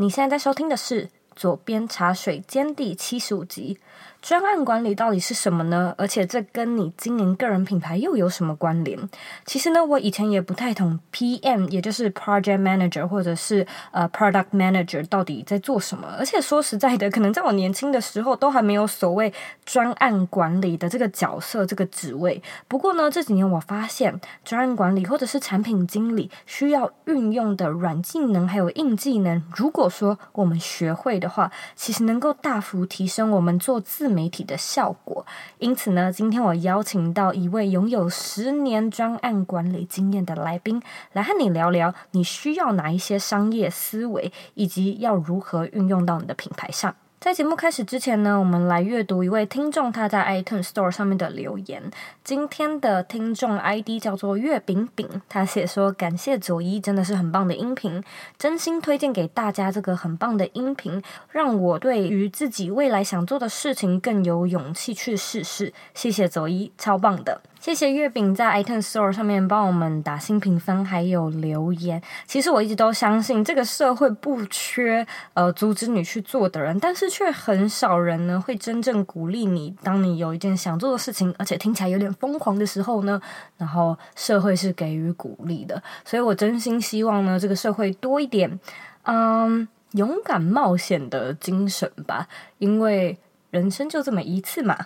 [0.00, 3.78] 你现在在收听的是左边茶水间第七十五集。
[4.20, 5.94] 专案管理到底是什么呢？
[5.96, 8.98] 而且这跟你经营个人品牌又有什么关联？
[9.46, 16.08] 其实呢，我以前也不太懂 PM，也就是 Project Manager 或者是呃 Product Manager 到底在做什么。
[16.18, 19.32] 而且说实在的，可能在我年轻的时候都还没有所谓
[19.64, 22.42] 专案管理的这个角色这个职位。
[22.66, 35.26] 不过呢，这几年我发现专案管理或者是产品经理需要运用的软技能还有硬技能，如果说我们学会的话，其实能够大幅提升我们做自媒体的效果，
[35.58, 46.94] 因此呢，今天我邀请到一位拥有十年专案管理经验的来宾，来和你聊聊你需要哪一些商业思维，以及要如何运用到你的品牌上。
[47.20, 51.90] 在节目开始之前呢，我们来阅读一位听众他在 iTunes Store 上面的留言。
[52.22, 58.04] 今天的听众 ID 叫做月饼饼，他写说：“感谢佐伊，真的是很棒的音频，
[58.38, 67.40] 真心推荐给大家这个很棒的音频，让我对于自己未来想做的事情更有勇气去试试。”谢谢佐伊，超棒的。
[67.60, 72.00] 谢谢月饼在 iTunes Store 上面帮我们打新评分，还有留言。
[72.24, 79.74] 其实我一直都相信这个社会不缺呃阻止你去做的人，但是却很少人呢会真正鼓励你。
[79.82, 83.20] 当你有一件想做的事情，而且听起来有点疯狂的时候呢，
[83.56, 85.82] 然后社会是给予鼓励的。
[86.04, 88.58] 所以我真心希望呢，这个社会多一点
[89.02, 93.18] 嗯勇敢冒险的精神吧，因为
[93.50, 94.76] 人生就这么一次嘛。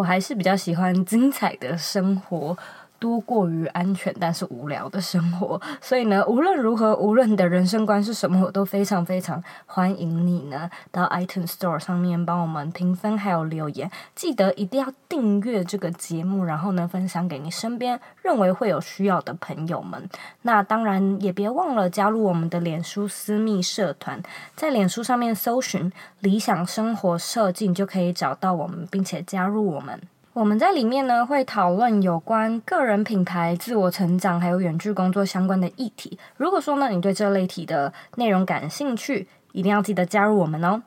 [0.00, 2.56] 我还是比较喜欢精彩的生活。
[3.00, 20.08] 多过于安全但是无聊的生活，所以呢， 无论如何，无论你的人生观是什么，我都非常非常欢迎你呢到 iTunes Store 上面帮我们评分还有留言，记得一定要订阅这个节目，然后呢分享给你身边认为会有需要的朋友们。
[20.42, 24.22] 那当然也别忘了加入我们的脸书私密社团，
[24.54, 29.98] 在脸书上面搜寻“理想生活设计”就可以找到我们，并且加入我们。
[30.32, 36.16] 我们在里面呢，会讨论有关个人品牌、自我成长，还有远距工作相关的议题。
[36.36, 40.80] 如果说呢，你对这类题的内容感兴趣，一定要记得加入我们哦。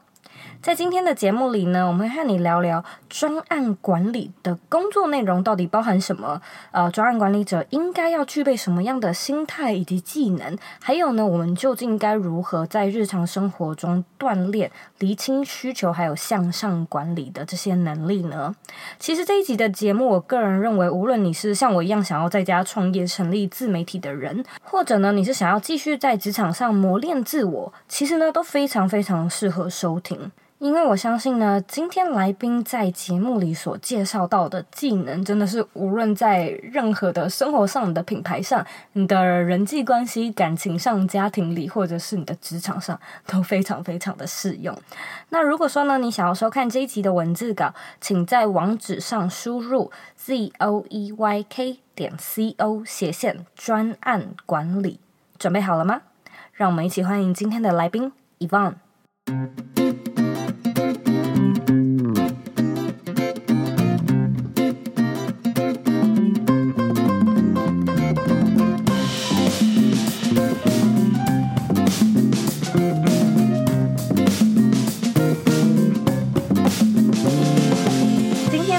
[0.63, 6.41] 在今天的节目里呢，我们会和你聊聊专案管理的工作内容到底包含什么？
[6.72, 10.57] 呃，专案管理者应该要具备什么样的心态以及技能？
[10.79, 18.56] 还有呢，我们究竟该如何在日常生活中锻炼、厘清需求，还有向上管理的这些能力呢？
[18.97, 30.31] 其实这一集的节目，我个人认为，无论你是像我一样想要在家创业、成立自媒体的人，或者呢，你是想要继续在职场上磨练自我，其实呢，都非常非常适合收听。
[30.63, 42.97] 因为我相信呢，今天来宾在节目里所介绍到的技能，真的是无论在任何的生活上、的品牌上、你的人际关系、感情上、家庭里，或者是你的职场上，
[43.28, 44.74] 都非常非常的适用。
[45.31, 55.01] 那如果说呢，你想要收看这一集的文字稿，请在网址上输入 z o e y k 点 c o 斜线专案管理，
[55.38, 56.03] 准备好了吗？
[56.53, 58.13] 让我们一起欢迎今天的来宾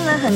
[0.04, 0.34] Yvonne。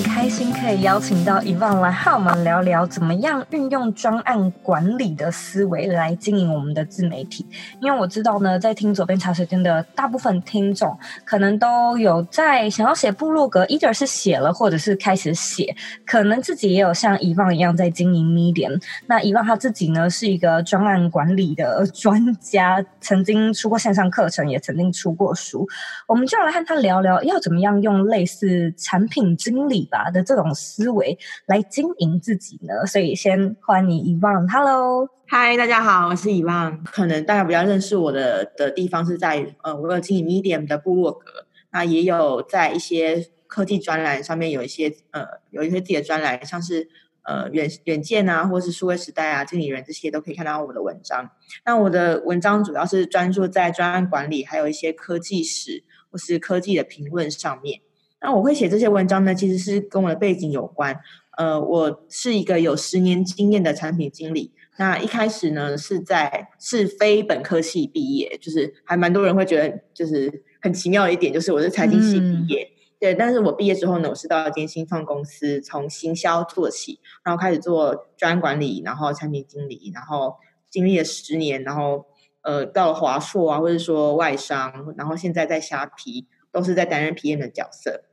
[0.61, 7.47] 可以邀请到遗忘来和我们聊聊，怎么样运用专案管理的思维来经营我们的自媒体。
[7.81, 15.75] 因为我知道呢，在听左边茶水间的大部分听众，可能都有在想要写部落格，either 是写了，或者是开始写，
[16.05, 18.81] 可能自己也有像遗忘一样在经营 Medium。
[19.07, 25.67] 那遗忘他自己呢，是一个专案管理的专家，曾经出过线上课程，也曾经出过书。
[26.07, 30.55] 我们就来和他聊聊，要怎么样用类似产品经经理吧的这种。
[30.55, 34.49] 思维来经营自己呢，所以先欢迎 Yvonne。
[34.49, 36.85] Hello，嗨，大家好，我是 Yvonne。
[36.85, 46.89] 可能大家比较认识我的的地方是在呃，我有经营 Medium 的部落格，那也有在一些科技专栏上面有一些呃，有一些自己的专栏，像是
[47.23, 51.31] 呃远远见啊，或是数位时代啊，经理人这些都可以看到我的文章。
[51.65, 57.81] 那我的文章主要是专注在专案管理，还有一些科技史或是科技的评论上面。
[58.21, 60.99] 那我会写这些文章呢，其实是跟我的背景有关。
[61.37, 64.53] 呃，我是一个有十年经验的产品经理。
[64.77, 72.63] 那一开始呢，是在是非本科系毕业，就是还蛮多人会觉得就是很奇妙的一点，就是我是财经系毕业。
[72.63, 80.37] 嗯、对，但是我毕业之后呢，我是到一间新创公司，从行销做起，然后开始做专案管理，然后产品经理，然后
[80.69, 82.05] 经历了十年，然后
[82.43, 88.05] 呃到了华硕啊，或者说外商，然后现在在虾皮都是在担任 PM 的角色。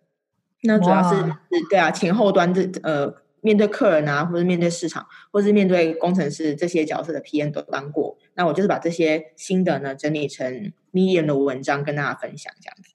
[0.65, 3.15] 那主要是是对啊，前后端这呃。
[3.41, 12.94] 面对客人啊，或者面对市场，或者是面对工程师这些角色的 PM 都当过，那我就是把这些新的呢整理成 Medium 的文章跟大家分享，这样子。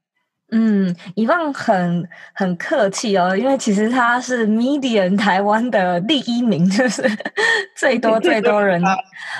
[0.52, 7.02] 嗯，以望很很客气哦，因为其实他是 Medium 台湾的第一名，就是
[7.76, 8.82] 最多最多人，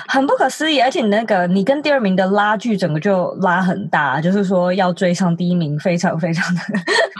[0.07, 0.79] 很不可思议。
[0.79, 6.61] 而且那个你跟第二名的拉距整个就拉很大，就是说要追上第一名，非常 非常的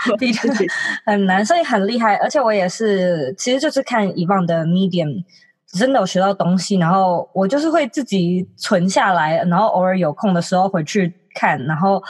[1.05, 2.15] 很难，所以很厉害。
[2.15, 5.23] 而且我也是，其实就是看以望的 Medium，
[5.67, 12.01] 真的有学到东西，然后我就是会自己存下来，然后偶尔有空的时候回去看，然后。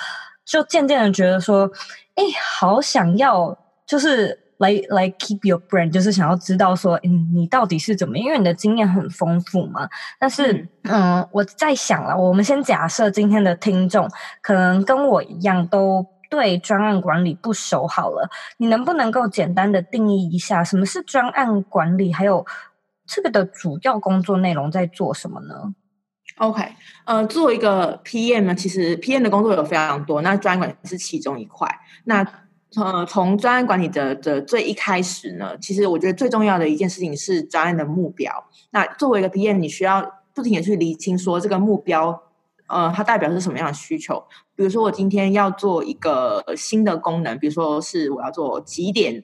[0.51, 1.71] 就渐渐的觉得说，
[2.15, 2.23] 哎，
[2.59, 3.57] 好想要，
[3.87, 8.17] 就是来来 keep your brain，就是想要知道说，嗯，你到底是怎么？
[8.17, 9.87] 因为你的经验很丰富嘛。
[10.19, 10.51] 但是，
[10.83, 14.05] 嗯，嗯，我在想了，我们先假设今天的听众
[14.41, 17.87] 可能跟我一样，都对专案管理不熟。
[17.87, 22.11] 好了，你能不能够简单的定义一下，什么是专案管理？
[22.11, 22.45] 还有
[23.05, 25.73] 这个的主要工作内容在做什么呢
[26.37, 26.63] ？OK，
[27.05, 31.67] 呃，做一个 PM 呢，其实 PM 的工作有非常多，那专案管是其中一块。
[32.05, 32.25] 那
[32.75, 38.31] 呃，从专案管理的的最一开始呢，其实我觉得最重要的一件事情是专案的目标。
[38.71, 42.23] 那作为一个 PM，你需要不停的去厘清说这个目标，
[42.67, 44.23] 呃，它代表是什么样的需求。
[44.55, 49.23] 比如说我今天要做一个新的功能，比如说是我要做几点。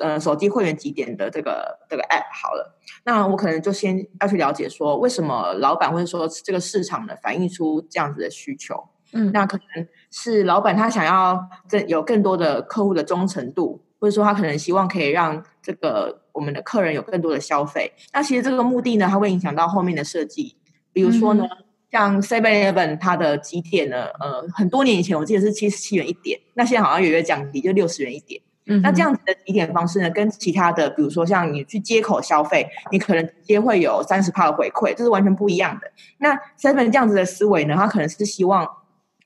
[0.00, 2.75] 呃，手机会员几点的这个这个 app 好了，
[3.06, 8.74] 那我可能就先要去了解说，为什么老板或者说这个市场呢反映出这样子的需求？
[9.12, 17.92] 嗯，那可能是老板他想要更有更多的客户的忠诚度，或者说他可能希望可以让这个我们的客人有更多的消费。
[18.12, 20.56] 那其实这个目的呢，它会影响到后面的设计。
[20.92, 28.42] 比如说呢，嗯、像 Seven Eleven 它的集点呢，呃，很多年以前我记得是七十七元一点，那现在好像有一个降低，就六十元一点。
[28.66, 35.90] 嗯，那这样子的提点方式呢，跟其他的，比如说像你去街口消费，你可能直接会有三十帕的回馈，这是完全不一样的。
[36.18, 38.68] 那 Seven 这样子的思维呢，他可能是希望，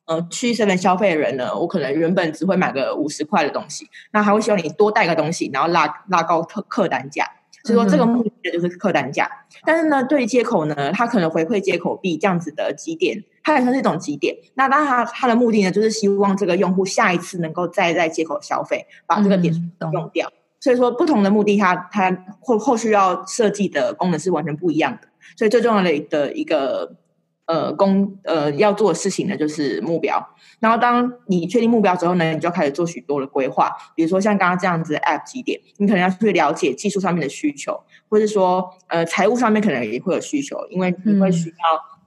[0.07, 7.25] 呃，去 Seven 消费的人呢，我可能原本只会买个五十块的东西，那还会希望你多带个东西，然后拉拉高客客单价。
[7.63, 9.31] 所以说这个目的就是客单价，
[9.67, 14.37] 但是呢，对于街口呢，他可能回馈接口币这样子的集点，它也算是一种极点。
[14.55, 19.55] 那当然，它它的目的呢，就是希望这个用户下一次能够再在接口消费，把这个点
[19.93, 20.29] 用掉。
[20.29, 25.09] 嗯、所以说，不同的目的它，它它后后续要设计的功能是完全不一样的。
[25.37, 26.97] 所以最重要的的一个。
[27.47, 30.25] 呃，工呃要做的事情呢，就是目标。
[30.61, 33.73] 然后当你确定目标之后呢，你就要开始做许多的规划。
[33.97, 37.77] 比如说像刚刚这样子的 App 几点，你可能要去了解技术上面的需求，
[38.09, 41.55] 或者说呃财务上面可能也会有需求，因为你会需要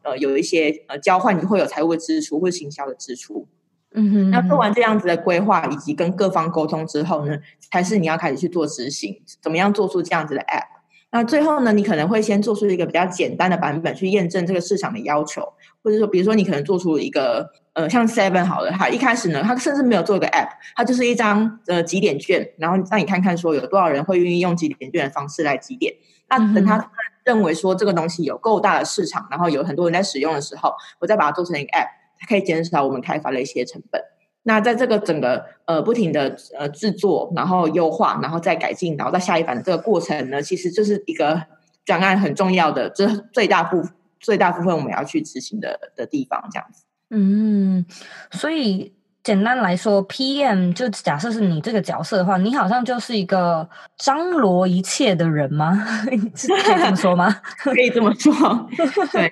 [0.03, 3.47] 呃有一些呃交换，你会有财务的支出或者行销的支出。
[3.95, 7.37] 嗯哼，那做完这样子的规划以及跟各方沟通之后呢，
[7.71, 10.65] 才是你要开始去做执行，怎么样做出这样子的 App。
[11.11, 15.43] 那最后呢，你可能会先做出一个比较简单的版本去验证这个市场的要求，
[15.83, 25.93] 或者说，比如说你可能做出一个呃，像 Seven 好了，它一开始呢，它甚至没有做一个 App，它就是一张呃集点券，然后让你看看说有多少人会愿意用集点券的方式来集点。
[26.29, 26.79] 那等他
[27.25, 31.87] 认为说这个东西有够大的市场，然后有很多人在使用的时候，我再把它做成一个 App，
[32.19, 34.01] 它可以减少我们开发的一些成本。
[34.45, 41.41] 那在这个整个呃不停的呃制作，然后优化，然后再改进，然后再下一版的这个过程呢，其实就是一个
[41.85, 43.81] 专案很重要的，这、最大部
[44.19, 46.83] 最大部分我们要去执行的的地方，这样子。
[47.09, 47.85] 嗯，
[48.31, 55.73] 所以简单来说，PM 就假设是你这个角色的话，你好像就是一个张罗一切的人吗？
[56.05, 57.33] 可以这么说吗？
[57.57, 58.33] 可以这么说。
[59.13, 59.31] 对，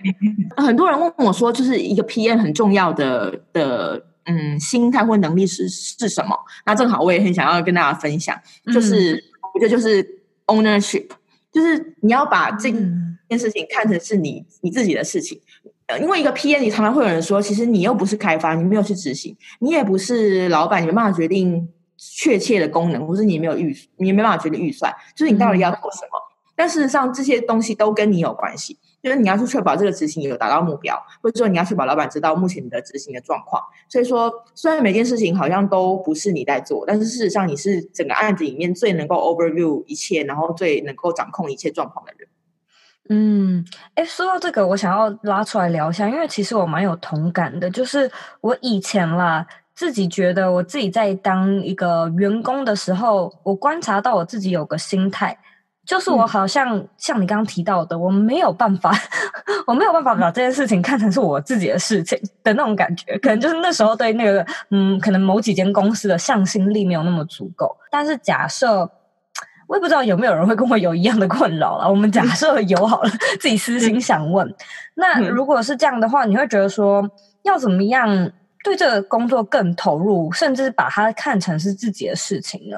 [0.58, 4.06] 很多人问我说，就是一个 PM 很重要的的。
[4.26, 6.38] 嗯，心态或能力是是什么？
[6.64, 8.40] 那正好我也很想要跟大家分享，
[8.72, 10.08] 就是、嗯、我觉得就是
[10.46, 11.08] ownership，
[11.52, 15.42] 就是你要把这件事情看成是你你自己的事情。
[15.92, 21.68] 呃，因为一个 PM，你常常会有人说，其实你又不是开发，你没有去执行，你也不是老板，你没办法决定
[21.98, 26.18] 确切的功能，或是你没有预，你也没办法决定预算，就是你到底要做什么？
[26.18, 28.78] 嗯、但事实上，这些东西都跟你有关系。
[29.04, 33.60] 就是你要去确保这个执行有达到目标，或者说你要确保老板知道目前你的执行的状况。
[33.90, 42.28] 所以说，虽然每件事情好像都不是你在做，但是事实上你是整个案子里面最能够 overview 一切，然后最能够掌控一切状况的人。
[43.10, 43.66] 嗯，
[43.96, 47.70] 哎，说到这个，我想要拉出来聊一下，因为其实我蛮有同感的。
[47.70, 55.38] 就是我以前啦，自己觉得我自己在当一个员工的时候，我观察到我自己有个心态。
[55.84, 58.94] 就是我好像、嗯、像你刚刚提到的，我没有办法，
[59.66, 67.76] 我没有办法把这件事情看成是我自己的事情的那种感觉，可能就是那时候对那个嗯，可能某几间公司的向心力没有那么足够。
[67.90, 68.90] 但是假设
[69.72, 73.10] 我也不知道有没有人会跟我有一样的困扰了，我们假设有好了，
[73.40, 74.54] 自己私心想问，
[74.96, 77.10] 那如果是这样的话，你会觉得说
[77.44, 78.30] 要怎么样
[78.66, 82.78] 对这个工作更投入，甚至把它看成是自己的事情呢？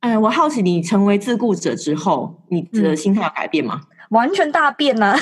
[0.00, 3.80] 嗯，我好奇你成为自雇者之后，你的心态有改变吗？
[3.84, 5.16] 嗯、 完全大变呢、 啊！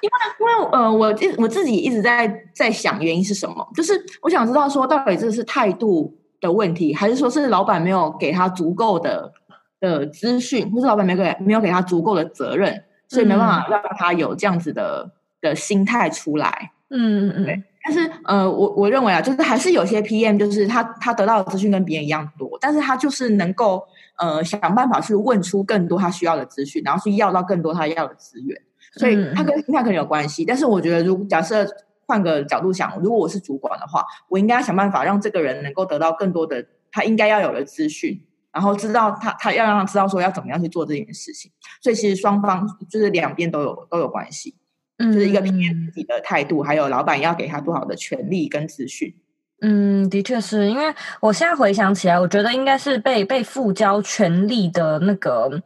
[0.00, 9.32] 因为因为呃，我我自己一直在在想原因是什么，就是我想知道说到底这是态度的问题，还是说是老板没有给他足够的
[9.80, 16.72] 的资讯，或是老板没给没有给他足够的责任，所以没办法让他有这样子的的心态出来。
[16.90, 17.64] 嗯嗯嗯。
[17.84, 23.82] 但是，呃，我我认为啊，就是还是有些 PM，就是他他得到的资讯跟别人一样多，但是他就是能够
[24.18, 28.60] 呃想办法去问出更多他需要的资讯，然后去要到更多他要的资源，
[28.96, 30.44] 所以他跟心态可能有关系。
[30.44, 31.66] 嗯、但是我觉得，如果假设
[32.08, 38.18] 换个角度想，如果我是主管的话，我应该要想办法让这个人能够得到更多的他应该要有的资讯，
[38.50, 41.52] 然后知道他他要让他知道说要怎么样去做这件事情。
[41.82, 44.56] 所以其实双方就是两边都有都有关系。
[44.98, 49.14] 就是一个 PM 自己的态度，嗯、还有老板要给他多少的权利跟资讯。
[49.60, 55.62] 嗯，的确是因为我现在回想起来，我觉得应该是被被赋交权利的那个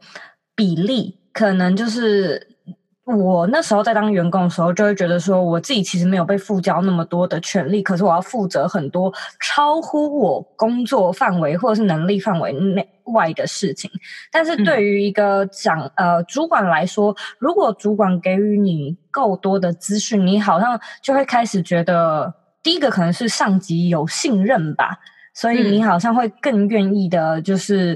[0.53, 2.52] 比例，可能就是。
[3.05, 13.91] 我那时候在当员工的时候，就会觉得说，我自己其实没有被赋交那么多的权利，可是我要负责很多超乎我工作范围或者是能力范围内外的事情。
[14.31, 22.33] 但是对于一个长、嗯、呃主管来说，如果主管给予你够多的资讯，你好像就会开始觉得，
[22.63, 24.97] 第一个可能是上级有信任吧，
[25.33, 27.95] 所以你好像会更愿意的，就是、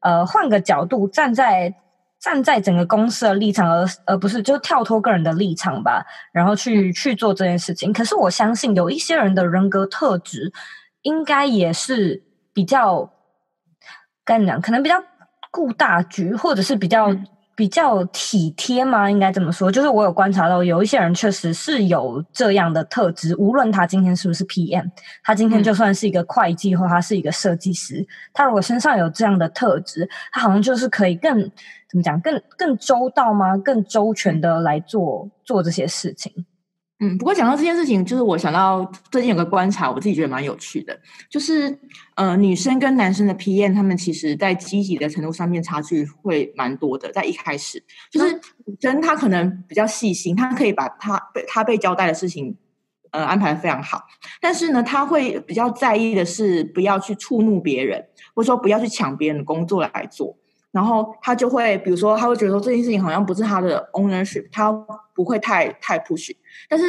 [0.00, 1.72] 嗯、呃换个角度站在。
[2.20, 7.92] 站在整个公司的立场，而而不是就跳脱个人的立场吧，然后去去做这件事情。
[7.92, 10.52] 可是我相信有一些人的人格特质，
[11.02, 12.22] 应该也是
[12.52, 13.10] 比较，
[14.24, 15.02] 跟你讲，可能比较
[15.50, 17.14] 顾大局，或者是比较。
[17.58, 19.10] 嗯比较体贴吗？
[19.10, 23.34] 应该这么说，就是我有观察到，有一些人确实是有这样的特质。
[23.36, 24.88] 无论他今天是不是 PM，
[25.24, 31.40] 他今天就算是一个会计或他是一个设计师，他如果身上有这样的特质，他好像就是可以更
[31.90, 33.56] 怎么讲，更更周到吗？
[33.56, 36.32] 更周全的来做做这些事情。
[37.00, 40.98] 嗯，不过讲到这件事情，就是我想到最近有个观察，我自己觉得蛮有趣的，
[41.30, 41.78] 就是
[42.16, 47.12] 呃，女生跟男生的 PM，他们其实在积极的程度上面差距会蛮多的。
[47.12, 52.56] 在一开始，就是女生她可能比较细心，她可以把她被她被交代的事情
[53.12, 54.02] 呃安排的非常好，
[54.40, 60.36] 但是呢，她会比较在意的是不要去触怒别人，或者说不要去抢别人的工作来做。
[60.70, 64.70] 然后他就会，比如说，他会觉得说这件事情好像不是他的 ownership，他
[65.14, 66.30] 不会太太 push。
[66.68, 66.84] 但是，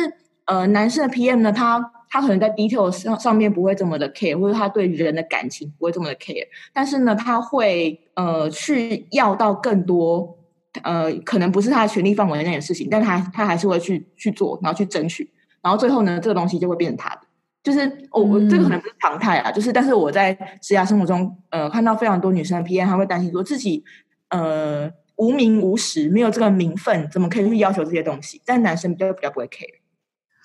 [0.45, 6.45] 呃，男生的 PM 呢，他他可能在 detail 上上面不会这么的 care，或者他对人的感情不会这么的 care。
[6.73, 10.37] 但是呢，他会呃去要到更多，
[10.83, 15.31] 呃，可能不是他的权力范围内的事情，但他他还是会去去做，然后去争取，
[15.61, 17.21] 然后最后呢，这个东西就会变成他的。
[17.61, 17.79] 就是
[18.11, 23.83] 我、哦、这个可能不是常态啊，就是但是我在职涯生活中，呃，看到非常多女生的 PM，她会担心说自己
[24.29, 28.41] 呃无名无实，没有这个名分，怎么可以去要求这些东西？
[28.45, 29.67] 但男生比较比较不会 care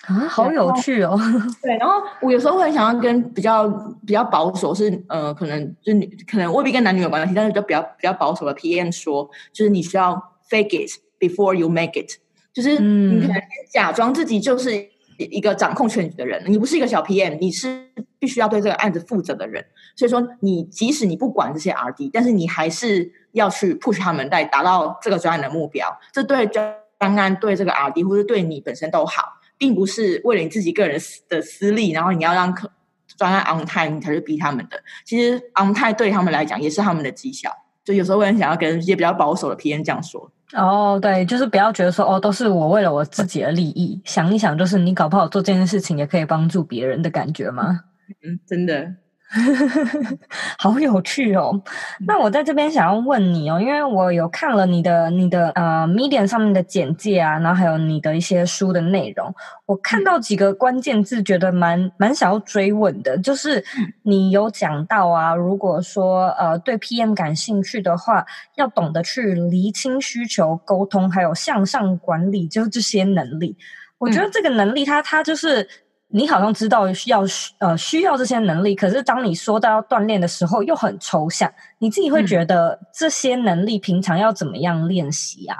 [0.08, 1.16] 啊，好有趣哦。
[1.62, 3.68] 对，然后我有时候会想要跟比较
[4.04, 10.90] 比较保守是呃，可能就女可能未必跟男女有关系，但是就比较比较保守的 PM 说，就是你需要 fake it
[11.20, 12.10] before you make it，
[12.52, 13.40] 就是你可能
[13.72, 14.93] 假装自己就是。
[15.18, 19.64] 一个掌控全局的人，你不是一个小 PM，你是必须要对这个案子负责的人。
[19.96, 25.88] 所以说，你即使你不管这些 RD，但是你还是要去 push 他们来达到这个专案的目标。
[26.12, 29.22] 这对专案、对这个 RD 或者对你本身都好，
[29.56, 32.70] 并不是为了你自己个人的私利，然后你要让客
[33.16, 34.82] 专案 on time，你才是逼他们的。
[35.04, 37.50] 其实 on time 对他们来讲也是他们的绩效。
[37.84, 40.30] 就有时候我很想要跟一些比较保守的 PM 这样说。
[40.54, 47.80] 哦，对，就是不要觉得说哦，都是我为了我自己的利益，想一想，就是你搞不好做这件事情也可以帮助别人的感觉吗？
[48.22, 48.94] 嗯，真的。
[50.58, 51.60] 好有趣哦！
[52.06, 59.34] 那我在这边想要问你哦，因为我有看了你的你的呃 Medium 上面的简介啊，然后还有你的一些书的内容，
[59.66, 63.64] 我看到几个关键字，觉得蛮蛮想要追问的，就是
[64.02, 68.24] 你有讲到啊，如果说呃对 PM 感兴趣的话，
[68.56, 73.56] 要懂得去厘清需求、沟通，还有向上管理，就是这些能力。
[73.98, 75.68] 我觉得这个能力它，它它就是。
[76.14, 77.24] 你好像知道需要
[77.58, 81.52] 呃需要这些能力，可是当你说到要锻炼的时候，又很抽象。
[81.78, 85.56] 你自己会觉得这些能力平常要怎么样练习啊？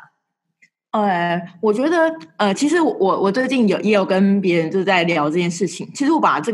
[0.93, 5.91] 呃，我觉得呃，其实我我最近有也有跟别人就是在聊这件事情。
[5.93, 6.53] 其实我把这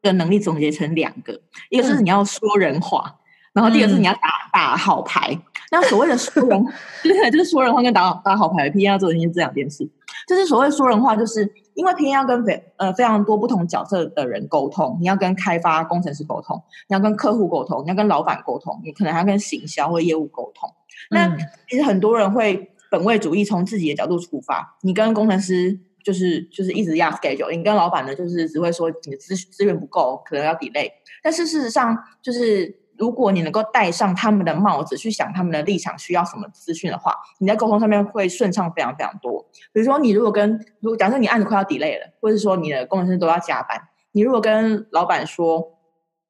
[0.00, 3.16] 个能力总结成两个，一个是你要说人话，嗯、
[3.52, 5.38] 然后第二个是你要打打好牌。
[5.70, 6.66] 那所谓的说人，
[7.02, 9.86] 对，就是说人话跟打打好牌，PN 要做的是这两件事。
[10.26, 11.44] 就是所谓说人话，就是
[11.74, 20.68] 因为 PN 要跟非呃非常多不同角色的人沟通，你要跟开发工程师沟通，你要跟客户沟通，你要跟老板沟通，你可能还要跟行销或业务沟通。
[21.10, 21.36] 那
[21.68, 22.68] 其实很多人会。
[22.92, 30.90] 本位主义，从自己的角度出发，你跟工程师就是就是一直压 schedule，你跟老板呢就是只会说你的资资源不够，可能要 delay。
[31.22, 39.44] 但是事实上，就是如果你能够戴上他们的帽子，去想他们的立场需要什么资讯的话，你在沟通上面会顺畅非常非常多。
[39.72, 43.80] 比如说，你如果跟如果假设你案子快要 delay 了，或者是说你的工程师都要加班，
[44.12, 45.62] 你如果跟老板说，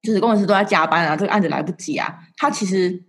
[0.03, 3.05] 就是工程师都在加班啊，这个案子来不及啊，他其实。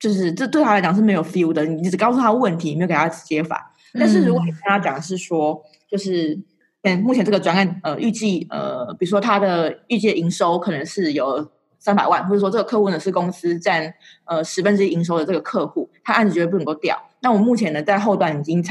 [0.00, 3.74] 就是这对他来讲是没有 feel 的，你只告诉他问题，没有给他解法。
[3.94, 6.38] 但是如果你跟他讲是说，就是
[6.82, 13.92] 嗯，目前这个专案呃预计呃，比如说他的预计营收可能是有三百万，或者说这个客户呢是公司占
[14.24, 16.96] 呃十分之一营收的这个客户，他案子绝对不能够掉。
[17.20, 18.62] 那我目前呢在后端已经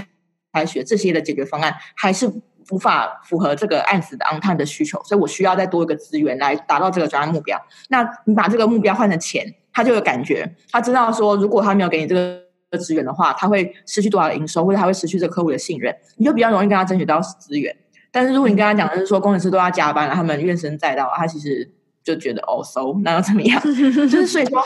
[0.53, 2.31] 采取这些的解决方案，还是
[2.71, 7.57] 无法符合这个案子的 on time 的需求，所以我需要再多一个资源来达到这个专案目标。
[7.89, 9.55] 那你把这个目标换成钱。
[9.73, 17.77] 他就有感觉，他知道说，如果他没有给你这个资源的话，他会失去多少营收，或者他会失去这个客户的信任，你就比较容易跟他争取到资源。
[18.11, 21.69] 但是如果你跟他讲的是说，工程师都要加班了，他们怨声载道，他其实
[22.07, 23.59] 就觉得哦，so 那又怎么样？
[23.61, 24.63] 就是所以说，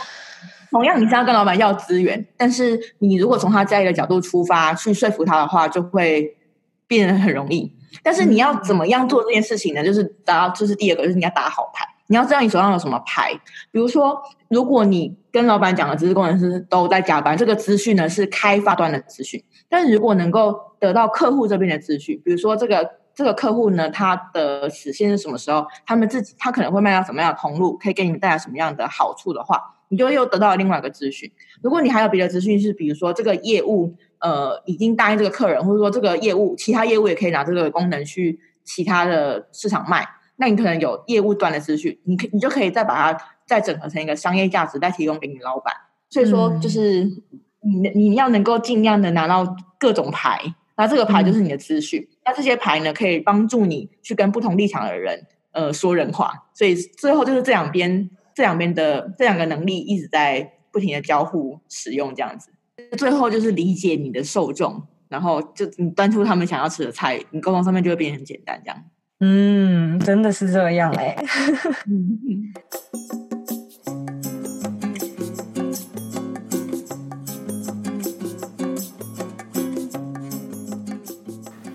[0.69, 6.37] 同样你是要跟老板要资源，但是你如果从他家里的角度出发去说服他的话，就会
[6.85, 7.73] 变得很容易。
[8.03, 9.83] 但是你要怎么样做这件事情呢？
[9.83, 11.83] 就是打，就是第二个，就是你要打好牌。
[12.07, 13.31] 你要知道你手上有什么牌，
[13.71, 19.41] 比如说，如果你跟老板讲的只是工程师都在加班，这个资讯呢是开发端的资讯。
[19.69, 31.31] 但是如果能够得到客户这边的资讯，比如说这个这个客户呢，他的时限是什么时候，他们自己他可能会卖到什么样的通路，可以给你带来什么样的好处的话，你就又得到了另外一个资讯。
[31.61, 40.07] 如果你还有别的资讯是，比如说这个业务呃已经答应这个客人，或者说这个业务其他业务也可以拿这个功能去其他的市场卖。
[40.37, 45.71] 那你可能有业务端的资讯，你可你就可以再把它再整合成一个商业价值，再提供给你老板。
[46.09, 47.03] 所以说，就是
[47.61, 50.41] 你你要能够尽量的拿到各种牌，
[50.75, 52.01] 那这个牌就是你的资讯。
[52.01, 56.31] 嗯、那这些牌呢，可以帮助你去跟不同立场的人呃说人话。
[56.53, 62.51] 所以最后就是这两边这两边的这两个能力一直在不停的交互使用，这样子。
[62.97, 68.83] 最后就是理解你的受众，然后就你端出他们想要吃的菜，你沟通上面就会变得很简单，这样。
[69.19, 71.15] 嗯，真的是这样哎。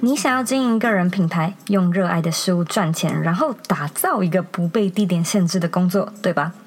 [0.07, 6.53] 你想要经营个人品牌，用热爱的事物赚钱，然后打造一个不被地点限制的工作，对吧？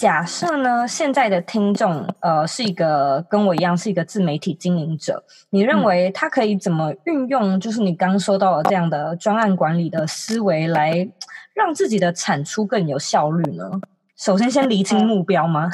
[0.00, 11.06] 假设呢，现在的听众呃是一个跟我一样是一个自媒体经营者，你认为他可以怎么运用，就是你刚刚说到的这样的专案管理的思维，来
[11.52, 13.70] 让自己的产出更有效率呢？
[14.16, 15.68] 首先，先厘清目标吗？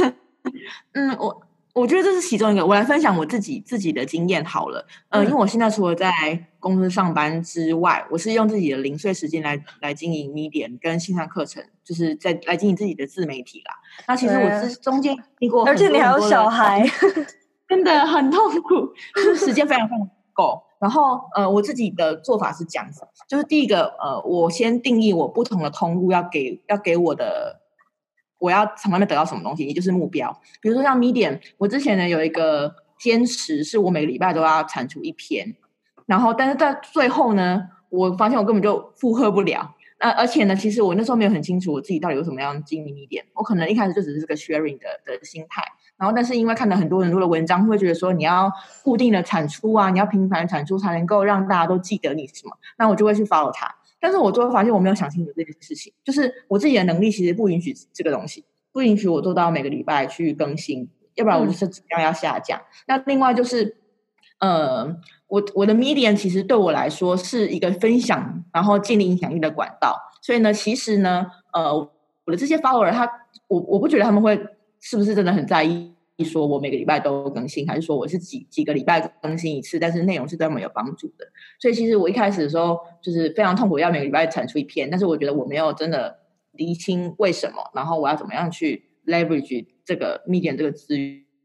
[0.94, 1.42] 嗯，我。
[1.72, 4.84] 我觉得这是其中一个，我来分享我自己自己的经验好了。
[5.08, 6.10] 呃，因为我现在除了在
[6.58, 13.74] 公司上班之外，我是用自己的零碎时间来来经营 Medium 跟线上课程，就是在来经营自己的自媒体啦。
[14.08, 16.84] 那其实我是中间经过而且你还有小孩，
[17.68, 20.60] 真的很痛苦，就是时间非常非常够。
[20.80, 27.60] 然后呃，我自己的做法是这样子，就是第一个呃，我先定义我不同的通路要给要给我的。
[28.40, 30.36] 我要从外面得到什么东西，也就是目标。
[30.60, 35.54] 比如说像 Medium，我之前呢有一个坚持，是我每个礼拜都要产出一篇，
[36.06, 39.76] 然后但是在最后呢，我发现我根本就负荷不了。
[40.02, 45.62] 那而且呢，其实我那时候没有很清楚我自己到底有什么样经营 me 点我可能一开始就只是个 sharing 的的心态。
[45.98, 48.50] 然后，但是因为看了很多很多的文章，会觉得说你要
[48.82, 53.76] 固定的产出啊，你要频繁的产出才能够让大家都记得你什么，那我就会去 follow 它。
[54.00, 62.58] 但是我最后发现我没有想清楚这件事情，就是我自己的能力其实不允许这个东西，不允许我做到每个礼拜去更新，要不然我就是质量要下降。
[62.58, 63.76] 嗯、那另外就是，
[64.38, 64.84] 呃，
[65.28, 69.96] 我我的 Medium 其实对我来说是一个分享，然后建立影响力的管道。
[70.22, 73.10] 所以呢，其实呢，呃，我的这些 follower 他，
[73.48, 74.40] 我我不觉得他们会。
[74.82, 75.92] 是不是真的很在意？
[76.24, 79.78] 说我每个礼拜都更新，还是说我是几几个礼拜更新一次？
[79.78, 81.26] 但是内容是对我们有帮助的。
[81.60, 84.88] 所以其实我一开始的时候就是非常痛苦，要每个礼拜产出一篇。
[84.90, 86.18] 但是我觉得我没有真的
[86.52, 90.96] 厘清为什么，然后我要怎么样去 leverage 这个 Medium 这个资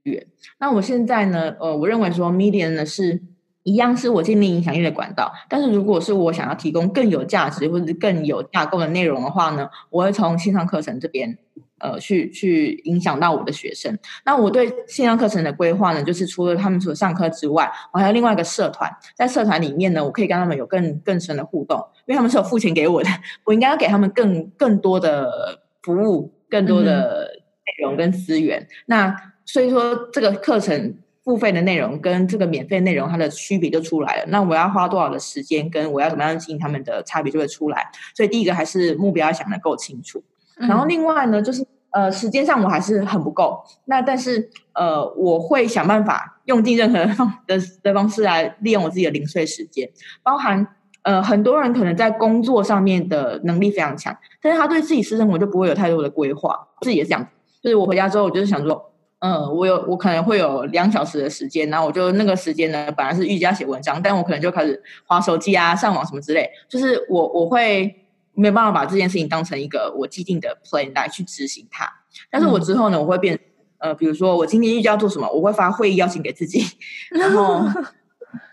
[0.04, 0.28] 源。
[0.60, 1.56] 那我现在呢？
[1.60, 3.22] 呃，我认为说 Medium 呢是
[3.64, 5.32] 一样是我建立影响力的管道。
[5.50, 11.38] 但是如果是我想要提供更有价值或者是更有架构的内容的话呢，我会从线上课程这边。
[11.80, 13.98] 呃，去去影响到我的学生。
[14.26, 18.90] 那我对线上课程的规划呢，就是除了他们所上课之外，我还有另外一个社团。
[19.16, 23.10] 在社团里面呢，我可以跟他们有更更深的互动，因为他们是有付钱给我的，
[23.44, 27.30] 我应该要给他们更更多的服务，更多的
[27.66, 28.62] 内容跟资源。
[28.62, 34.26] 嗯、那所以说，这个课程付费的内容跟这个免费内容，它的区别就出来了。
[34.28, 37.86] 那我要花多少的时间，跟我要怎么样经营他们的差别就会出来。
[38.16, 40.24] 所以第一个还是目标要想得够清楚。
[40.58, 43.62] 然后另外呢，就是呃，时间上我还是很不够。
[43.86, 49.90] 那但是呃，我会想办法用尽任何方的的方式来利用我自己的零碎时间。
[50.22, 50.68] 包含
[51.04, 56.68] 呃，很多人可能在工作上面的能力非常强，但是他对自己私生活就不会有太多的规划。
[56.82, 57.28] 自己也是这样，
[57.62, 66.50] 就是我回家之后，我就是想说，嗯、呃，我有我可能会有两小时的时间，然后我就那个时间呢，本来是预计要写文章，但我可能就开始划手机啊、上网什么之类。
[66.68, 68.02] 就是我我会。
[68.36, 71.92] 没有办法把这件事情当成一个我既定的 plan 来去执行它，
[72.30, 73.40] 但是我之后呢，我会变，
[73.78, 76.64] 呃，比如说我今天预计要做什么，我会发会议邀请给自己，
[77.12, 77.62] 然后，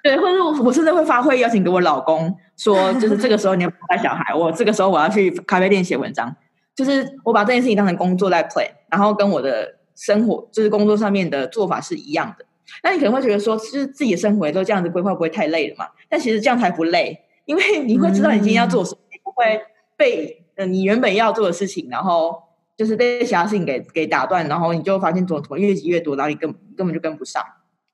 [0.02, 6.34] 对，或者我我甚至会发会议邀请给我老公，说 就是这个时候你要带小孩，我这个时候我要去咖啡店写文章，
[6.74, 12.44] 就是我把这件事情当成工作在 plan，然后跟我的生活就是工作上面的做法是一样的。
[12.82, 15.86] 那你可能会觉得说，就是自己的生活都这样子规划不会太累了嘛？
[16.08, 19.60] 但其实这样才不累，因为你会知道你今天要做什么，你不会。
[20.02, 22.42] 被呃你原本要做的事情，然后
[22.76, 27.40] 就是被其他事情给给打断，然后你就发现怎么怎么越积越多，然后你根根本就跟不上。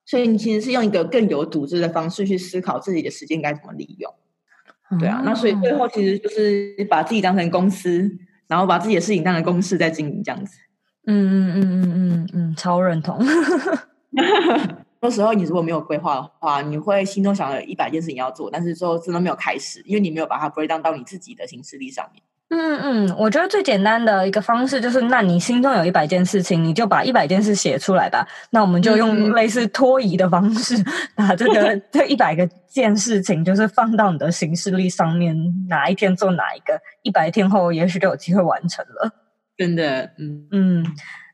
[0.07, 4.11] 所以你其实是用一个更有组织的方式去思考自己的时间该怎么利用。
[4.99, 8.11] 对啊，那所以最后其实就是把自己当成公司，
[8.47, 10.59] 然后把自己的事情当成公司在经营这样子。
[11.07, 13.19] 嗯嗯嗯嗯嗯嗯，超认同。
[15.01, 22.23] 那时候你如果没有规划的话，你会心中想了一百件事情要做，但是说真的没有开始，因为你没有把它 break down 到你自己的行事历上面。
[22.51, 28.27] 嗯嗯，我觉得最简单的一个方式就是，那你心中有一百件事情，你就把一百件事写出来吧。
[28.51, 30.83] 那我们就用类似拖移的方式，
[31.15, 35.37] 把这个 这一百个件事情，就是放到你的行事历上面，
[35.69, 39.13] 哪一天做哪一个，一百天后也许就有机会完成了。
[39.59, 40.87] 真的，嗯嗯。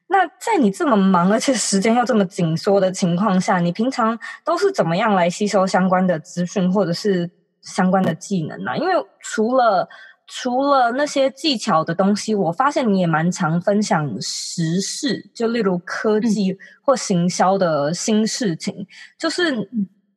[0.07, 7.29] 那在你这么忙，而且时间又这么紧缩的情况下，你平常都是怎么样来吸收相关的资讯或者是
[7.63, 8.77] 相关的技能呢？
[8.77, 9.89] 因为除了
[10.27, 18.75] 除了那些技巧的东西，我发现你也蛮常分享时事，就例如科技或行销的新事情。
[18.79, 18.87] 嗯、
[19.19, 19.69] 就是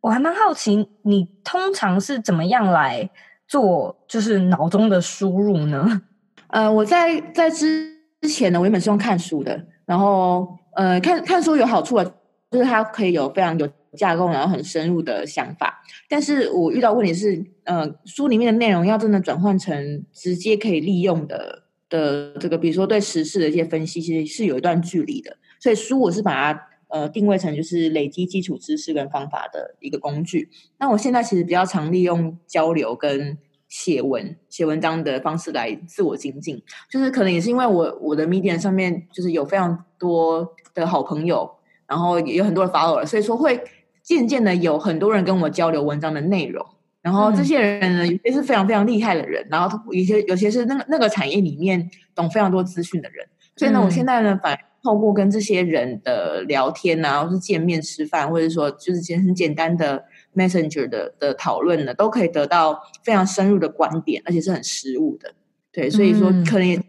[0.01, 3.09] 我还蛮好奇，你通常是怎么样来
[3.47, 6.01] 做，就是脑中的输入呢？
[6.47, 9.65] 呃，我在在之之前呢，我原本是用看书的。
[9.87, 12.03] 然后，呃，看看书有好处啊，
[12.51, 15.81] 就是它可以有非常有架构，然后很深入的想法。
[16.09, 25.37] 但是我遇到问题是，呃，书里面的内容要真的转换成直接可以利用的的这个，比如说对时事的一些分析，其实是有一段距离的。
[25.57, 30.49] 所以书我是把它呃定位成就是累积基础知识跟方法的一个工具。
[30.77, 33.37] 那我现在其实比较常利用交流跟。
[33.67, 41.49] 写文写文章的方式来自我精进，就是可能也是因为我我的 Medium 上面就是有非常多的好朋友，
[41.85, 43.61] 然后也有很多的 follower，所以说会
[44.01, 46.65] 渐渐的有很多人跟我交流文章的内容，
[47.01, 53.27] 然后这些人呢，有些是非常非常厉害的人，然后有些有些是那个那个产业里面懂非常多资讯的人，
[53.57, 60.05] 所以呢，我现在呢，反而透过跟这些人的聊天啊，或是见面吃饭，或者说就是简很简单的。
[60.37, 65.33] Messenger 的的讨论呢，都可以得到非常深入的观点，而且是很实务的。
[65.71, 66.79] 对，所以说可能也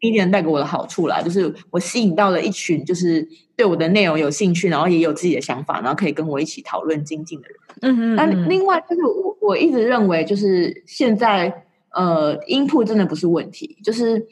[0.00, 7.56] Medium 带给我的好处啦，就是我吸引到了一群就是对我的内容有兴趣，然后也有自己的想法，然后可以跟我一起讨论精进的人。
[7.82, 8.16] 嗯嗯。
[8.16, 14.24] 那另外就是我我一直认为，就是现在呃，input 真的不是问题，就是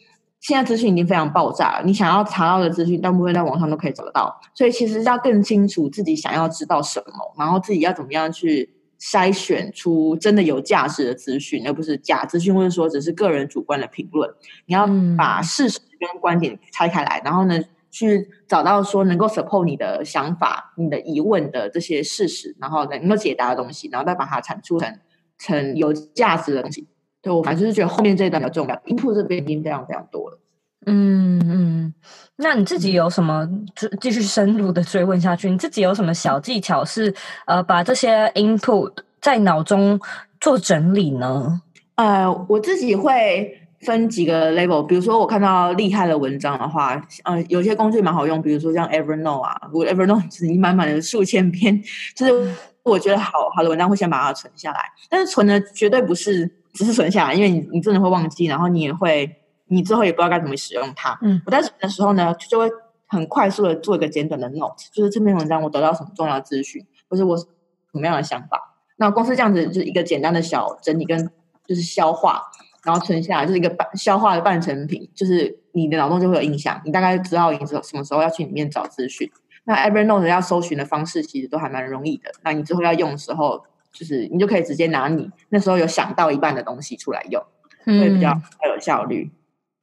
[0.44, 8.70] 现在资讯已经非常爆炸了，你想要查到的资讯，大部分在网上都可以找得到，所以其实要更清楚自己想要知道什么，然后自己要怎么样去。
[9.00, 14.30] 筛选出真的有价值的资讯，而不是假资讯，或者说只是个人主观的评论。
[14.64, 24.98] 你要把事实跟观点拆开来，嗯、然后呢，去找到说能够 support 你的想法、你的疑问的这些事实，然后能够解答的东西，然后再把它产出成
[25.36, 26.86] 成有价值的东西。
[27.24, 30.38] 对，我反正就是觉得后面这一段比较重要，input 这边已经非常非常多了。
[30.86, 31.94] 嗯嗯，
[32.36, 33.48] 那你自己有什么？
[33.74, 37.12] 就继续深入的追问下去，你自己有什么小技巧是
[37.46, 39.98] 呃，把这些 input 在脑中
[40.38, 41.62] 做整理呢？
[41.94, 51.82] 呃，我自己会分几个 level，比如说我看到厉害的文章的话，呃，有些工具蛮好用，比如说像 Evernote 啊，我 Evernote 已经满满的数千篇，
[52.14, 59.34] 就是我觉得好好的文章会先把它存下来，但是存的绝对不是只是存下来，因为你你真的会忘记，然后你也会。
[59.66, 61.18] 你之后也不知道该怎么使用它。
[61.22, 62.70] 嗯，我在存的时候呢，就会
[63.06, 67.48] 很快速的做一个简短的 note，就是这篇文章我得到什么重要资讯，或是我什
[67.94, 68.76] 么样的想法。
[68.96, 71.18] 那光是这样子，就是一个简单的小整理跟
[71.66, 72.42] 就是消化，
[72.84, 79.28] 然后存下来，就是一个半消化的半成品，就是你的脑洞就会有印象，你大概知道你什么时候要去里面找资讯。
[79.64, 82.30] 那 Evernote 要搜寻的方式其实都还蛮容易的。
[82.42, 87.40] 那你之后要用的时候，就是你就可以直接拿你那时候有想到一半的东西出来用，
[87.86, 88.30] 会比较
[88.68, 89.30] 有效率。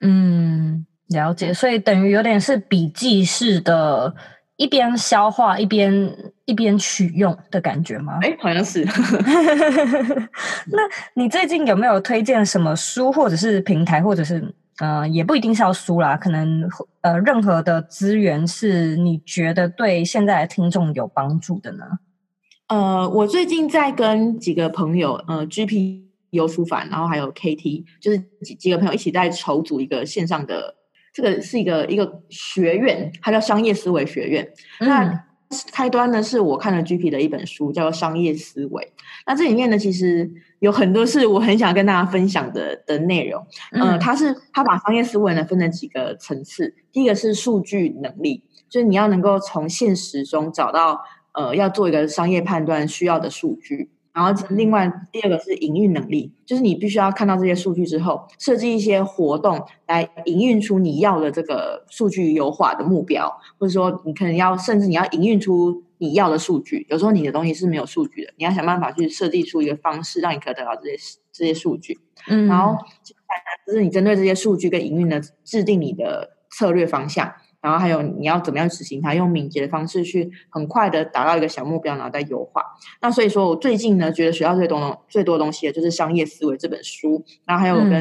[0.02, 4.13] 嗯，了解，所以等于有点是笔记式的，
[4.58, 6.13] 一边消化一边
[6.45, 8.19] 一边取用的感觉吗？
[8.21, 8.84] 哎，好像是。
[10.71, 10.82] 那
[11.13, 16.67] 你最近有没有推荐什么书，或者是平台，或者是呃，也不一定是要书啦，可能
[17.02, 21.86] 呃，任何的资源是你觉得对现在的听众有帮助的呢？
[22.72, 26.04] 呃，我最近在跟几个朋友，呃，GP。
[26.30, 30.74] 优书凡，然后还有 KT，就是几几个朋友一起在筹组一个线上的，
[31.14, 34.50] 这个是一个一个学院，它叫商业思维学院。
[34.80, 35.26] 嗯、那
[35.74, 38.82] 开端呢，是我看了 GP 的一本书，叫做《商业思维》。
[39.28, 43.46] 那这里面呢，其实有很多是我很想跟大家分享的的内容。
[43.74, 46.74] 嗯、呃，它是它把商业思维呢分成几个层次。
[46.94, 50.98] 第一个是数据能力，就是你要能够从现实中找到
[51.34, 53.89] 呃要做一个商业判断需要的数据。
[54.13, 66.86] 然后，另外第二个是营运能力，就是你必须要看到这些数据之后，设计一些活动来营运出你要的这个数据优化的目标，或者说你可能要，甚至你要营运出你要的数据。
[66.89, 71.98] 有时候你的东西是没有数据的，你要想办法去设计出一个方式，让你可以得到这些这些数据。
[72.28, 72.78] 嗯，然后
[73.65, 77.32] 就是你针对这些数据跟营运的制定你的策略方向。
[77.62, 82.63] 然后还有你要怎么样执行它，用敏捷的方式去很快的达到一个小目标，然后再优化。
[83.02, 87.24] 那所以说我最近呢，觉得学到最多最多东西的就是《商业思维》这本书。
[87.45, 87.93] 然后还有我跟、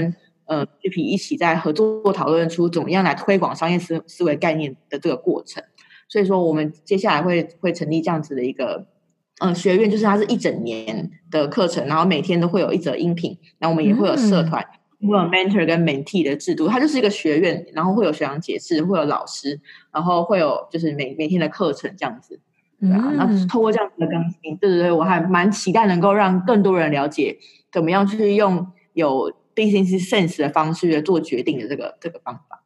[0.47, 5.63] 嗯、呃 GP 一起在合作讨论出怎么样来推广商业思思维概念的这个过程。
[6.09, 8.87] 所以说我们接下来会会成立这样子的一个
[9.41, 14.63] 呃学院，就是它是一整年的课程，然后每天都会有一则音频，然后我们也会有社团。
[14.63, 19.59] 嗯会有 mentor 跟 mentee 的制度，它就是一个学院，然后会有学长解释，会有老师，
[19.93, 22.39] 然后会有就是每每天的课程这样子，
[22.81, 27.39] 对啊，那、嗯、透过这样子的更新，对对对，我还蛮期待能够让更多人了解
[27.73, 32.65] 怎么样去用有 business sense 的方式来做决定的这个这个方法。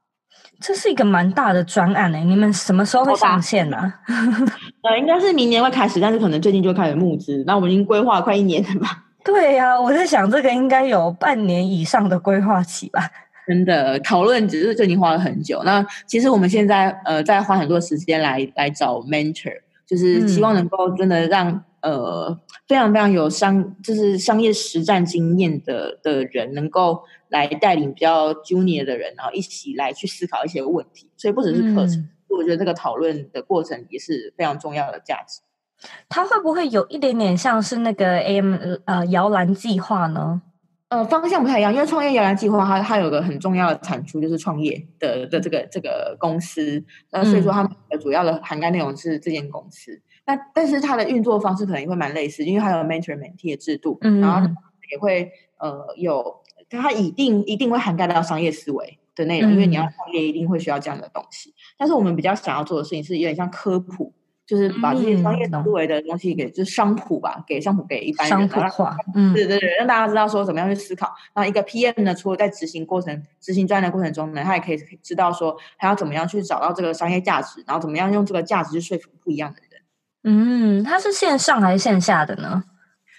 [0.60, 4.00] 这是一个蛮大的专案诶、欸，你们什么时候会上线呢、啊？
[4.82, 9.03] 呃，应该是明年会开始，但是可能最近就开始募资，那我们已经规划快一年了吧。
[9.24, 13.10] 对呀、啊，我在想这个应该有半年以上的规划期吧。
[13.46, 15.62] 真的讨论只是最近花了很久。
[15.64, 31.10] 那其实我们现在呃在花很多时间来来找 mentor，就是希望能够真的让、嗯、呃非常非常有商就是商业实战经验的的人能够来带领比较 junior 的人，然后一起来去思考一些问题。
[31.16, 35.40] 所以不只是课程，嗯、我觉得这个讨论的过程也是非常重要的价值。
[36.08, 40.42] 它会不会有一点点像是那个 AM 呃摇篮计划呢？
[40.88, 50.00] 呃，方向不太一样，因为创业摇篮计划它它有个很重要的产出就是创业的的这个这个公司，那所以说它的主要的涵盖内容是这间公司。
[50.26, 54.48] 那、嗯、但是它的运作方式可能也会蛮类似，因为它有 mentor mentee 的制度，嗯、然后
[54.92, 61.52] 也会呃有它一定一定会涵盖到商业思维的内容，嗯、因为你要创业一定会需要这样的东西。
[61.76, 64.12] 但是我们比较想要做的事情是有点像科普。
[64.46, 71.10] 就是把这些商业思维的东西给，嗯、就是商铺吧，给商铺给一般人，商谱化，嗯，对对对，让大家知道说怎么样去思考。
[71.34, 79.80] 那一个 PM 呢，除了在执行过程、执行专案的过程中呢，他也可以知道说，他要怎么样去找到这个商业价值，然后怎么样用这个价值去说服不一样的人。
[80.24, 82.64] 嗯，它是线上还是线下的呢？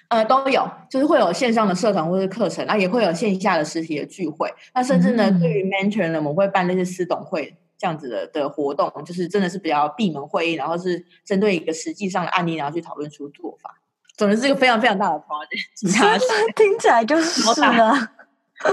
[0.09, 4.47] 呃，都有，就是会有线上的社团或者课程，那也会有线下的实体的聚会。
[4.75, 7.57] 那甚至呢，嗯、对于 mentor 呢，我们会办那些私董会。
[7.77, 13.69] 这样子的的活动，就是真的是比较闭门会议，然后是针对一个实际上的案例，然后去讨论出做法。
[14.17, 16.53] 总之是一个非常非常大的 project。
[16.55, 17.93] 听起来就是是啊，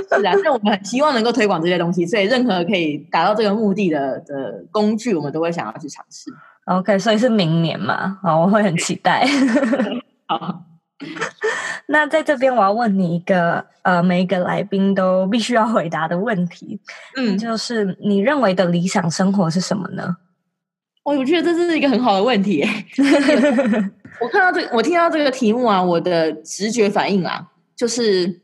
[0.09, 6.31] 是啊，那我们很希望能够推广这些东西，所以任何可以达到这个目的的的工具，我们都会想要去尝试。
[6.67, 8.21] OK，所以是明年嘛？
[8.23, 9.27] 啊，我会很期待。
[10.29, 10.63] 好。
[11.89, 16.81] 那在这边，我要问你一个呃，每一个来宾都必须要回答的问题，
[17.17, 20.17] 嗯，就是你认为的理想生活是什么呢？
[21.05, 22.65] 我我觉得这是一个很好的问题。
[24.21, 28.41] 我看到这个，我听到这个题目啊，我的直觉反应啊，就是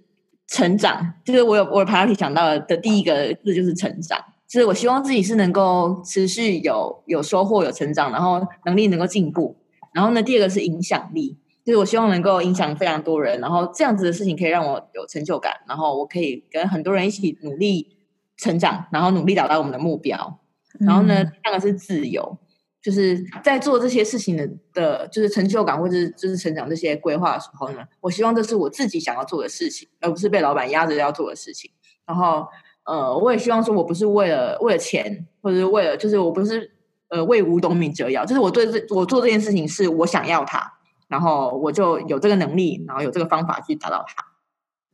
[0.49, 4.19] 成长，就是我有我的 priority 想到的，的第一个字就是成长，
[4.49, 9.57] 就是我希望自己是能够持续有有收获、有成长，然后能力能够进步，
[9.93, 11.39] 然后呢，第二个是影响力。
[11.69, 17.95] 就是我希望能够影响非常多人，然后这样子的事情可以让我有成就感，然后我可以跟很多人一起努力
[18.39, 20.41] 成长，然后努力达到我们的目标。
[20.81, 22.39] 然后呢，第二个是自由，
[22.83, 31.71] 就是在做这些事情的的，就是成就感或者就是成长这些规划的时候呢，我希望这是我自己想要做的事情，而不是被老板压着要做的事情。
[32.07, 32.49] 然后
[32.87, 36.71] 呃，我也希望说我不是为了为了钱，或者是为了就是我不是
[37.11, 40.78] 呃为五斗米折腰，就是我对这我做这件事情是我想要它。
[41.09, 44.25] 然后我就有这个能力，然后有这个方法去达到它。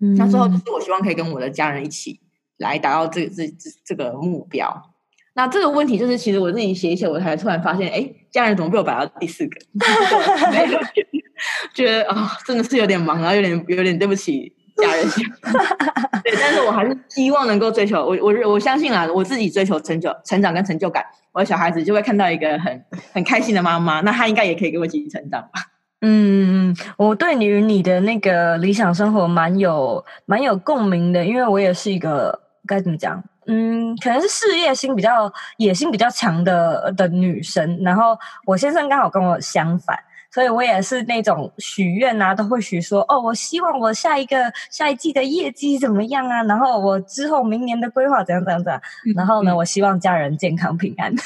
[0.00, 2.20] 嗯，那之后就是我希望可以跟我的家人一起
[2.56, 4.90] 来达到这这这这个目标。
[5.36, 9.60] 那这个问题就是，其实我自己写一写，我才突然发现，哎，家人怎么被我摆到第四个？
[11.74, 15.04] 觉得啊、哦，真的是有点忙然后，有点有点对不起家人。
[16.22, 25.73] 对，但是我还是希望能够追求我我我相信啊，我自己追求成就、成长跟成就感，我的小孩子就会看到一个很很开心的妈妈，那他应该也可以给我积极成长吧。
[26.06, 39.98] 嗯，我对于你的那个理想生活蛮有蛮有共鸣的，因为我也是一个该怎么讲，嗯，可能是事业心比较野心比较强的的女生，然后我先生刚好跟我相反，
[40.30, 48.78] 所以我也是那种许愿啊，都会许说哦，我希望我下一个下一季的业绩怎么样啊，然后我之后明年的规划怎样怎样怎样，
[49.16, 51.10] 然后呢，我希望家人健康平安。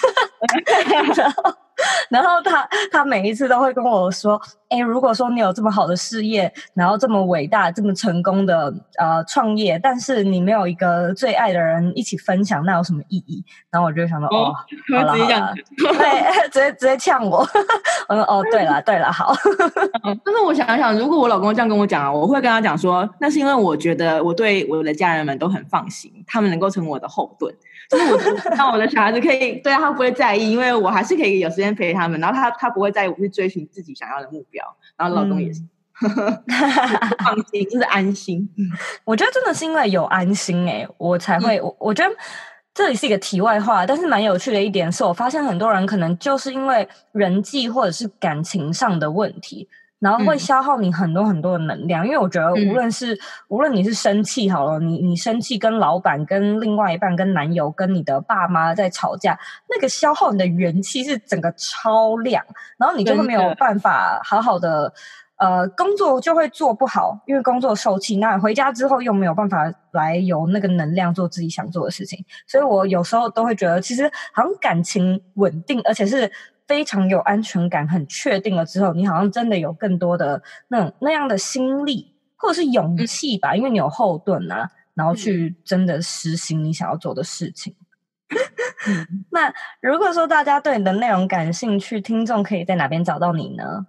[1.17, 1.43] 然后
[2.11, 14.55] 然后他他每一次都会跟我说：“哎，如果说你有这么好的事业，然后这么伟大、这么成功的呃创业，但是你没有一个最爱的人一起分享，那有什么意义？”然后我就想到：“哦，
[14.95, 17.39] 好了好了，对， 直接直接呛我。
[18.09, 19.35] ”我说：“哦，对了对了，好。
[20.25, 27.55] ”但是我想想，如果我老公这样跟我讲啊，我会跟他讲说：“那是因为我觉得我对我的家人们都很放心，他们能够成为我的后盾。”
[27.89, 28.19] 就是我
[28.55, 34.58] 让我的小孩子可以对他不会在意，因为我还是可以有时间陪他们，然后他他不会在意我去追寻自己想要的目标，
[34.97, 35.68] 然后老公也是、嗯、
[37.25, 38.49] 放心，就是安心。
[39.05, 42.14] 我觉得真的是因为有安心哎、欸，我才会我我觉得
[42.75, 49.68] 这里是一个题外话，但是蛮有趣的一点是我发现很多人可能就是因为人际或者是感情上的问题。
[50.01, 59.37] 然后会消耗你很多很多的能量，嗯、因为我觉得无论是、嗯、无论你是生气好了，你你生气跟老板、跟另外一半、跟男友、跟你的爸妈在吵架，
[59.69, 62.45] 那个消耗你的元气是整个超量，
[62.77, 64.93] 然后你就会没有办法好好的
[65.37, 76.31] 呃工作就会做不好，因为工作受气，那回家之后又没有办法来有那个能量做自己想做的事情，所以我有时候都会觉得，其实好像感情稳定，而且是。
[76.69, 87.75] 非常有安全感，很确定了之后，你好像真的有更多的那种那样的心力，或者是勇气吧，嗯、因为你有后盾啊，然后去真的实行你想要做的事情。
[88.87, 93.87] 嗯、 那如果说大家对你的内容感兴趣，听众可以在哪边找到你呢？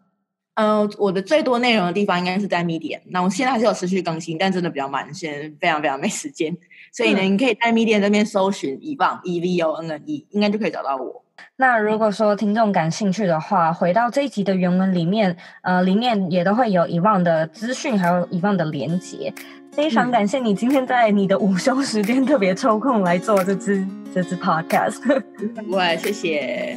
[0.55, 6.57] 呃，我的最多内容的地方应该是在 Medium，那我现在还是有持续更新，但真的比较慢，现在非常非常没时间，
[6.91, 11.23] 所以呢，嗯、你可以在 Medium 这边搜寻 Yvonne E V O N N E，应该就可以找到我。
[11.57, 19.33] 那如果说听众感兴趣的话，回到这一集的原文里面，呃，里面也都会有 Yvonne 的资讯，还有 Yvonne 的连接。
[19.71, 25.21] 非常感谢你今天在你的午休时间特别抽空来做这支这支 Podcast。
[25.69, 26.75] 哇，谢谢。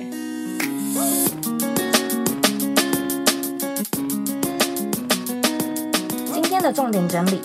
[6.32, 7.40] 今天的重点整理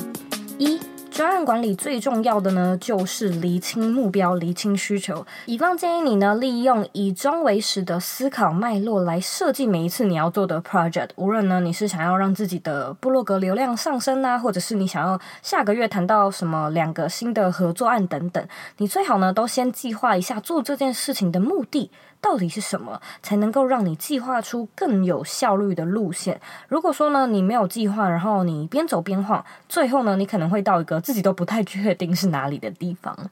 [0.57, 0.79] 一。
[1.17, 5.25] 专案管理最重要的呢，就是厘清目标、厘清需求。
[5.47, 11.09] 乙方建议你呢，利用以终为始的思考脉络来设计每一次你要做的 project。
[11.15, 18.47] 无论呢，你是想要让自己的部落格流量上升啊，或者是你想要下个月谈到什么两个新的合作案等等，
[18.77, 21.89] 你最好呢，都先计划一下做这件事情的目的。
[22.19, 26.41] 到底是什么才能够让你计划出更有效率的路线？
[26.67, 33.31] 如果说呢，你没有计划，然后你边走边晃，最后呢，你可能会到一个自己都不太确定是哪里的地方。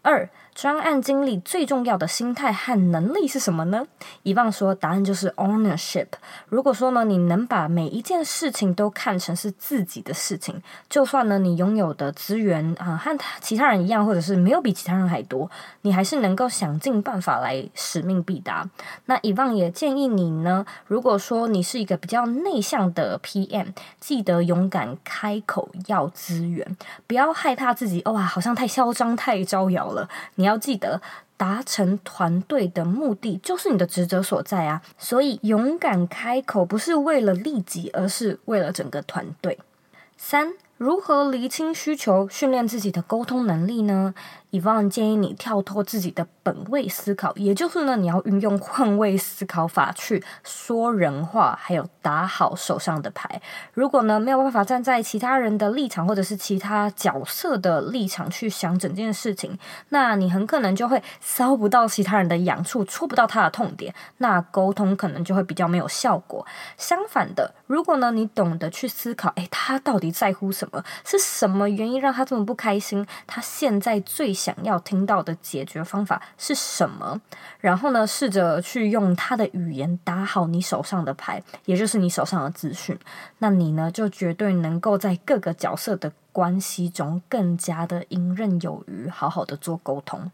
[0.00, 0.26] 二。
[0.58, 3.86] 专案经理最重要的心态和能力是什么呢？
[4.24, 6.08] 以往说，答案就是 ownership。
[6.48, 15.48] 如果说呢，你能把每一件事情都看成是自己的事情，就算呢，你拥有的资源啊、呃、和其他人一样，或者是没有比其他人还多，
[15.82, 18.68] 你还是能够想尽办法来使命必达。
[19.04, 23.66] 那以往也建议你呢，如果说你是一个比较内向的 PM，
[24.00, 30.08] 记得勇敢开口要资源，不要害怕自己哇，好像太嚣张、太招摇了。
[30.34, 30.47] 你。
[30.48, 31.00] 要记得，
[31.36, 34.82] 达成团队的目的就是你的职责所在啊！
[34.98, 39.58] 所以勇敢开口，不是为了利己，而是为了整个团队。
[40.16, 40.54] 三。
[40.78, 44.14] 如何厘清需求，训练自己的沟通能力呢
[44.50, 53.40] ？Yvonne 建议你跳脱自己的本位思考，也就是呢，你要运用换位思考法去说人话，还有打好手上的牌。
[53.74, 59.58] 如果呢，没有办法站在其他人的立场，或者是其他角色的立场去想整件事情，
[59.90, 66.46] 那你很可能就会搔不到其他人的痒处，戳不到他的痛点，那沟通可能就会比较没有效果。
[66.78, 70.82] 相反的，如果呢，你懂得去思考，诶，他到底在乎什么？
[71.04, 73.06] 是什么原因让他这么不开心？
[73.26, 77.20] 他现在最想要听到的解决方法是什么？
[77.58, 82.96] 然后呢，试着去用他的语言打好你手上的牌，也就是你手上的资讯。
[83.38, 90.30] 那你呢，就绝对能够在各个角色的关系中更加的游刃有余，好好的做沟通。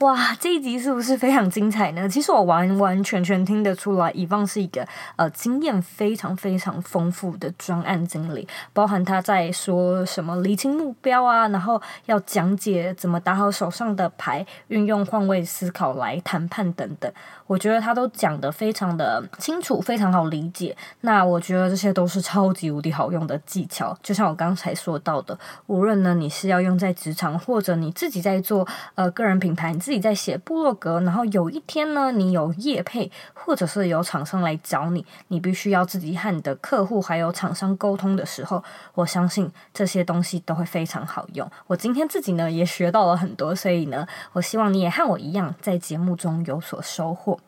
[0.00, 2.08] 哇，这一集是不是非常精彩呢？
[2.08, 17.10] 其实我完完全全听得出来，Yvonne 是一个呃经验非常非常丰富的专案经理，包含他在说什么厘清目标啊，然后要讲解怎么打好手上的牌，运用换位思考来谈判等等。
[17.46, 20.76] 我觉得他都讲得非常的清楚，非常好理解。
[21.02, 23.96] 那我觉得这些都是超级无敌好用的技巧。
[24.02, 28.66] 就像我刚才说到的，无论呢你是要用在职场，或者你自己在做
[28.96, 38.64] 呃个人品牌，自己在写部落格，然后有一天呢你有业配，或者是有厂商来找你，你必须要自己和你的客户还有厂商沟通的时候，
[38.94, 41.46] 我相信这些东西都会非常好用。
[41.66, 47.38] 我今天自己呢也学到了很多，所以呢，我希望你也和我一样，在节目中有所收获。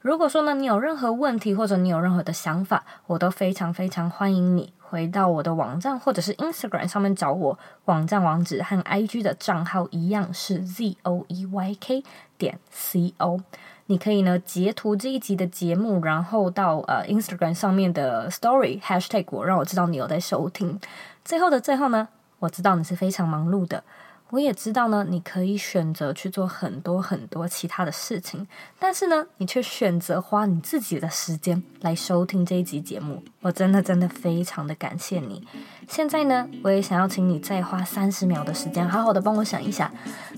[0.00, 7.56] 如果说呢，你有任何问题或者你有任何的想法，我都非常非常欢迎你回到我的网站或者是 Instagram 上面找我。
[7.84, 12.04] 网站网址和 IG 的账号一样是 zoeyk
[12.36, 13.40] 点 co。
[13.86, 20.80] 你可以呢截图这一集的节目，然后到呃 Instagram 上面的 Story Hashtag 我，让我知道你有在收听。
[21.24, 22.08] 最后的最后呢，
[22.40, 23.84] 我知道你是非常忙碌的。
[24.30, 28.46] 我也知道呢，你可以选择去做很多很多其他的事情，
[28.78, 33.22] 但是呢，你却选择花你自己的时间来收听这一集节目。
[33.40, 35.46] 我真的真的非常的感谢你。
[35.88, 39.90] 现在呢，我也想要请你再花三十秒的时间，好好的帮我想一想，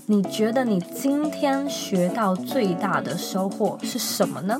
[0.07, 4.59] 你觉得你今天学到最大的收获是什么呢？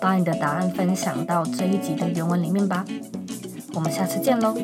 [0.00, 2.84] 把你的答案分享到这一集的原文里面吧。
[3.74, 4.56] 我们下次见喽。